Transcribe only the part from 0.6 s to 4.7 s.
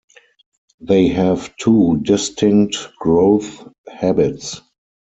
They have two distinct growth habits.